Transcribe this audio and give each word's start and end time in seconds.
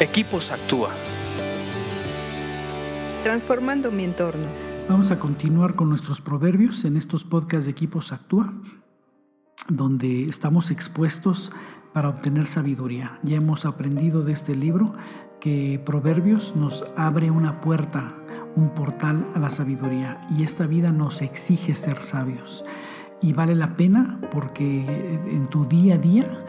Equipos 0.00 0.50
Actúa. 0.50 0.90
Transformando 3.22 3.92
mi 3.92 4.02
entorno. 4.02 4.48
Vamos 4.88 5.12
a 5.12 5.20
continuar 5.20 5.76
con 5.76 5.88
nuestros 5.88 6.20
proverbios 6.20 6.84
en 6.84 6.96
estos 6.96 7.22
podcasts 7.22 7.66
de 7.66 7.70
Equipos 7.70 8.10
Actúa, 8.10 8.52
donde 9.68 10.24
estamos 10.24 10.72
expuestos 10.72 11.52
para 11.92 12.08
obtener 12.08 12.46
sabiduría. 12.46 13.20
Ya 13.22 13.36
hemos 13.36 13.66
aprendido 13.66 14.24
de 14.24 14.32
este 14.32 14.56
libro 14.56 14.94
que 15.40 15.80
Proverbios 15.86 16.56
nos 16.56 16.84
abre 16.96 17.30
una 17.30 17.60
puerta, 17.60 18.14
un 18.56 18.70
portal 18.74 19.24
a 19.36 19.38
la 19.38 19.50
sabiduría 19.50 20.26
y 20.36 20.42
esta 20.42 20.66
vida 20.66 20.90
nos 20.90 21.22
exige 21.22 21.76
ser 21.76 22.02
sabios. 22.02 22.64
Y 23.22 23.32
vale 23.32 23.54
la 23.54 23.76
pena 23.76 24.20
porque 24.32 25.20
en 25.30 25.46
tu 25.48 25.66
día 25.66 25.94
a 25.94 25.98
día 25.98 26.44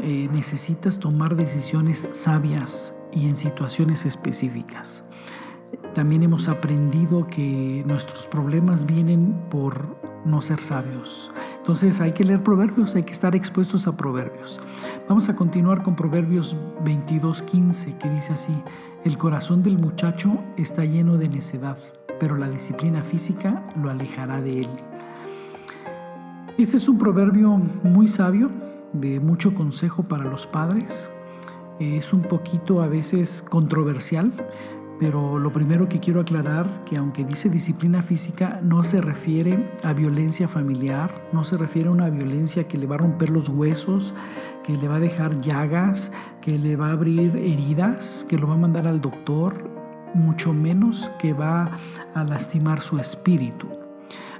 eh, 0.00 0.28
necesitas 0.32 0.98
tomar 0.98 1.36
decisiones 1.36 2.08
sabias 2.12 2.94
y 3.12 3.28
en 3.28 3.36
situaciones 3.36 4.04
específicas. 4.04 5.04
También 5.94 6.22
hemos 6.22 6.48
aprendido 6.48 7.26
que 7.26 7.82
nuestros 7.86 8.26
problemas 8.26 8.86
vienen 8.86 9.34
por 9.50 9.96
no 10.26 10.42
ser 10.42 10.60
sabios. 10.60 11.30
Entonces 11.56 12.00
hay 12.00 12.12
que 12.12 12.24
leer 12.24 12.42
proverbios, 12.42 12.94
hay 12.94 13.04
que 13.04 13.12
estar 13.12 13.34
expuestos 13.34 13.86
a 13.86 13.96
proverbios. 13.96 14.60
Vamos 15.08 15.28
a 15.28 15.36
continuar 15.36 15.82
con 15.82 15.96
Proverbios 15.96 16.56
22:15 16.84 17.96
que 17.98 18.10
dice 18.10 18.34
así, 18.34 18.54
el 19.04 19.16
corazón 19.16 19.62
del 19.62 19.78
muchacho 19.78 20.38
está 20.56 20.84
lleno 20.84 21.16
de 21.16 21.28
necedad, 21.28 21.78
pero 22.20 22.36
la 22.36 22.48
disciplina 22.48 23.02
física 23.02 23.64
lo 23.80 23.90
alejará 23.90 24.40
de 24.40 24.60
él. 24.60 24.68
Este 26.58 26.76
es 26.76 26.88
un 26.88 26.98
proverbio 26.98 27.50
muy 27.82 28.08
sabio 28.08 28.50
de 28.92 29.20
mucho 29.20 29.54
consejo 29.54 30.02
para 30.02 30.24
los 30.24 30.46
padres. 30.46 31.10
Es 31.78 32.12
un 32.12 32.22
poquito 32.22 32.82
a 32.82 32.88
veces 32.88 33.42
controversial, 33.42 34.32
pero 34.98 35.38
lo 35.38 35.52
primero 35.52 35.88
que 35.88 36.00
quiero 36.00 36.20
aclarar 36.20 36.84
que 36.84 36.96
aunque 36.96 37.24
dice 37.24 37.50
disciplina 37.50 38.02
física 38.02 38.60
no 38.62 38.82
se 38.82 39.00
refiere 39.00 39.72
a 39.82 39.92
violencia 39.92 40.48
familiar, 40.48 41.28
no 41.32 41.44
se 41.44 41.58
refiere 41.58 41.88
a 41.88 41.92
una 41.92 42.08
violencia 42.08 42.66
que 42.66 42.78
le 42.78 42.86
va 42.86 42.94
a 42.94 42.98
romper 42.98 43.28
los 43.28 43.48
huesos, 43.50 44.14
que 44.64 44.76
le 44.76 44.88
va 44.88 44.96
a 44.96 45.00
dejar 45.00 45.40
llagas, 45.40 46.12
que 46.40 46.58
le 46.58 46.76
va 46.76 46.88
a 46.88 46.92
abrir 46.92 47.36
heridas, 47.36 48.24
que 48.28 48.38
lo 48.38 48.48
va 48.48 48.54
a 48.54 48.58
mandar 48.58 48.86
al 48.86 49.02
doctor, 49.02 49.70
mucho 50.14 50.54
menos 50.54 51.10
que 51.18 51.34
va 51.34 51.70
a 52.14 52.24
lastimar 52.24 52.80
su 52.80 52.98
espíritu. 52.98 53.75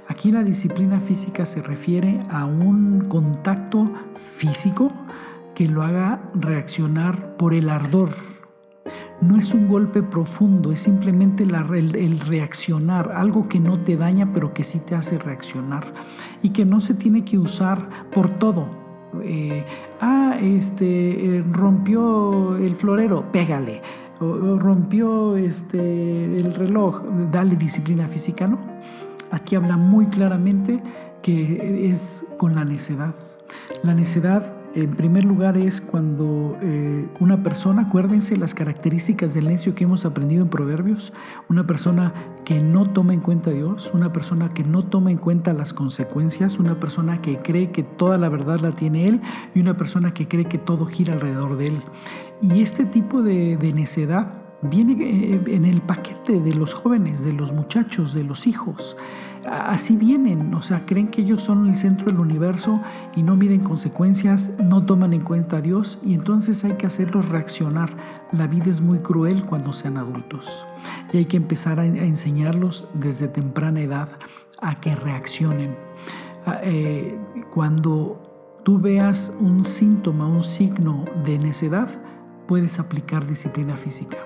Aquí 0.09 0.31
la 0.31 0.43
disciplina 0.43 0.99
física 1.01 1.45
se 1.45 1.61
refiere 1.61 2.19
a 2.29 2.45
un 2.45 3.07
contacto 3.09 3.91
físico 4.15 4.91
que 5.53 5.67
lo 5.67 5.83
haga 5.83 6.21
reaccionar 6.33 7.35
por 7.35 7.53
el 7.53 7.69
ardor. 7.69 8.09
No 9.19 9.35
es 9.35 9.53
un 9.53 9.67
golpe 9.67 10.03
profundo, 10.03 10.71
es 10.71 10.81
simplemente 10.81 11.43
el, 11.43 12.19
reaccionar, 12.19 13.11
algo 13.15 13.49
que 13.49 13.59
no 13.59 13.79
te 13.79 13.97
daña 13.97 14.31
pero 14.33 14.53
que 14.53 14.63
sí 14.63 14.79
te 14.79 14.95
hace 14.95 15.17
reaccionar 15.17 15.83
y 16.41 16.49
que 16.49 16.65
no 16.65 16.79
se 16.79 16.93
tiene 16.93 17.25
que 17.25 17.37
usar 17.37 17.89
por 18.11 18.29
todo. 18.29 18.65
Eh, 19.23 19.65
ah, 19.99 20.37
este, 20.39 21.37
eh, 21.37 21.43
rompió 21.51 22.55
el 22.55 22.75
florero, 22.75 23.29
pégale. 23.31 23.81
O, 24.19 24.57
rompió 24.57 25.35
este, 25.35 26.37
el 26.37 26.53
reloj, 26.53 27.03
dale 27.31 27.55
disciplina 27.55 28.07
física, 28.07 28.47
¿no? 28.47 28.59
Aquí 29.31 29.55
habla 29.55 29.77
muy 29.77 30.07
claramente 30.07 30.81
que 31.21 31.89
es 31.89 32.25
con 32.37 32.55
la 32.55 32.63
necedad. 32.63 33.13
La 33.83 33.93
necedad, 33.93 34.53
en 34.75 34.91
primer 34.91 35.25
lugar, 35.25 35.57
es 35.57 35.81
cuando 35.81 36.57
eh, 36.61 37.07
una 37.19 37.43
persona, 37.43 37.83
acuérdense 37.83 38.37
las 38.37 38.53
características 38.53 39.33
del 39.33 39.47
necio 39.47 39.75
que 39.75 39.83
hemos 39.83 40.05
aprendido 40.05 40.43
en 40.43 40.49
Proverbios, 40.49 41.13
una 41.49 41.65
persona 41.67 42.13
que 42.45 42.61
no 42.61 42.89
toma 42.89 43.13
en 43.13 43.19
cuenta 43.19 43.49
a 43.49 43.53
Dios, 43.53 43.91
una 43.93 44.13
persona 44.13 44.49
que 44.49 44.63
no 44.63 44.85
toma 44.85 45.11
en 45.11 45.17
cuenta 45.17 45.53
las 45.53 45.73
consecuencias, 45.73 46.59
una 46.59 46.79
persona 46.79 47.21
que 47.21 47.39
cree 47.39 47.71
que 47.71 47.83
toda 47.83 48.17
la 48.17 48.29
verdad 48.29 48.59
la 48.59 48.71
tiene 48.71 49.07
Él 49.07 49.21
y 49.53 49.59
una 49.59 49.75
persona 49.75 50.13
que 50.13 50.27
cree 50.27 50.45
que 50.45 50.57
todo 50.57 50.85
gira 50.85 51.13
alrededor 51.13 51.57
de 51.57 51.67
Él. 51.67 51.81
Y 52.41 52.61
este 52.61 52.85
tipo 52.85 53.21
de, 53.23 53.57
de 53.57 53.73
necedad 53.73 54.46
viene 54.61 54.95
eh, 55.03 55.41
en 55.47 55.65
el 55.65 55.81
paquete 55.81 56.39
de 56.39 56.53
los 56.55 56.73
jóvenes, 56.73 57.23
de 57.23 57.33
los 57.33 57.53
muchachos, 57.53 58.13
de 58.13 58.23
los 58.23 58.47
hijos. 58.47 58.95
Así 59.45 59.95
vienen, 59.95 60.53
o 60.53 60.61
sea, 60.61 60.85
creen 60.85 61.07
que 61.07 61.21
ellos 61.21 61.41
son 61.41 61.69
el 61.69 61.75
centro 61.75 62.07
del 62.07 62.19
universo 62.19 62.81
y 63.15 63.23
no 63.23 63.37
miden 63.37 63.61
consecuencias, 63.61 64.51
no 64.61 64.85
toman 64.85 65.13
en 65.13 65.21
cuenta 65.21 65.57
a 65.57 65.61
Dios 65.61 65.99
y 66.03 66.15
entonces 66.15 66.65
hay 66.65 66.73
que 66.73 66.87
hacerlos 66.87 67.29
reaccionar. 67.29 67.89
La 68.33 68.47
vida 68.47 68.65
es 68.69 68.81
muy 68.81 68.99
cruel 68.99 69.45
cuando 69.45 69.71
sean 69.71 69.97
adultos 69.97 70.65
y 71.13 71.17
hay 71.17 71.25
que 71.25 71.37
empezar 71.37 71.79
a 71.79 71.85
enseñarlos 71.85 72.87
desde 72.93 73.29
temprana 73.29 73.81
edad 73.81 74.09
a 74.59 74.75
que 74.75 74.95
reaccionen. 74.95 75.75
Ah, 76.45 76.59
eh, 76.63 77.17
cuando 77.53 78.59
tú 78.65 78.79
veas 78.79 79.33
un 79.39 79.63
síntoma, 79.63 80.27
un 80.27 80.43
signo 80.43 81.05
de 81.23 81.39
necedad, 81.39 81.89
puedes 82.47 82.79
aplicar 82.79 83.25
disciplina 83.25 83.77
física. 83.77 84.17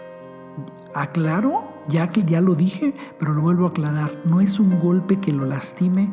Aclaro, 0.93 1.63
ya 1.87 2.11
ya 2.11 2.41
lo 2.41 2.55
dije, 2.55 2.93
pero 3.19 3.33
lo 3.33 3.41
vuelvo 3.41 3.65
a 3.65 3.69
aclarar, 3.69 4.11
no 4.25 4.41
es 4.41 4.59
un 4.59 4.79
golpe 4.79 5.19
que 5.19 5.33
lo 5.33 5.45
lastime, 5.45 6.09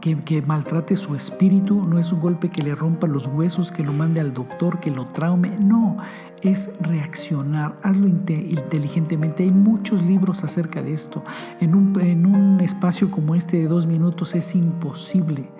que, 0.00 0.16
que, 0.22 0.42
maltrate 0.42 0.96
su 0.96 1.14
espíritu, 1.14 1.84
no 1.84 1.98
es 1.98 2.12
un 2.12 2.20
golpe 2.20 2.48
que 2.48 2.62
le 2.62 2.74
rompa 2.74 3.06
los 3.06 3.26
huesos, 3.26 3.72
que 3.72 3.82
lo 3.82 3.92
mande 3.92 4.20
al 4.20 4.32
doctor, 4.34 4.80
que 4.80 4.90
lo 4.90 5.06
traume, 5.06 5.56
no, 5.58 5.96
es 6.42 6.70
reaccionar, 6.80 7.74
hazlo 7.82 8.06
inteligentemente. 8.06 9.42
Hay 9.44 9.50
muchos 9.50 10.02
libros 10.02 10.44
acerca 10.44 10.82
de 10.82 10.92
esto. 10.92 11.24
En 11.60 11.74
un, 11.74 11.98
en 12.00 12.26
un 12.26 12.60
espacio 12.60 13.10
como 13.10 13.34
este 13.34 13.56
de 13.56 13.66
dos 13.66 13.86
minutos 13.86 14.34
es 14.34 14.54
imposible 14.54 15.50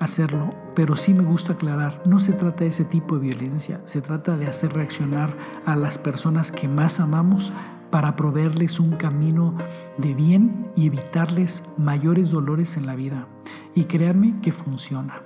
hacerlo, 0.00 0.54
pero 0.74 0.96
sí 0.96 1.14
me 1.14 1.24
gusta 1.24 1.54
aclarar, 1.54 2.02
no 2.04 2.18
se 2.18 2.32
trata 2.32 2.64
de 2.64 2.70
ese 2.70 2.84
tipo 2.84 3.16
de 3.16 3.28
violencia, 3.28 3.80
se 3.84 4.00
trata 4.00 4.36
de 4.36 4.46
hacer 4.46 4.72
reaccionar 4.72 5.36
a 5.66 5.76
las 5.76 5.98
personas 5.98 6.52
que 6.52 6.68
más 6.68 7.00
amamos 7.00 7.52
para 7.90 8.16
proveerles 8.16 8.80
un 8.80 8.96
camino 8.96 9.56
de 9.98 10.14
bien 10.14 10.70
y 10.74 10.86
evitarles 10.86 11.64
mayores 11.78 12.30
dolores 12.30 12.76
en 12.76 12.86
la 12.86 12.96
vida. 12.96 13.28
Y 13.76 13.84
créanme 13.84 14.34
que 14.42 14.50
funciona. 14.50 15.22